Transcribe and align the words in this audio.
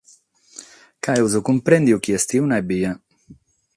Ca 1.03 1.11
amus 1.17 1.33
cumpresu 1.45 1.95
chi 2.03 2.11
est 2.17 2.29
una 2.45 2.57
ebbia. 2.61 2.91